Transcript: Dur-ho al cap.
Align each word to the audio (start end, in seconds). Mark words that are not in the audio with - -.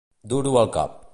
Dur-ho 0.33 0.55
al 0.63 0.73
cap. 0.79 1.01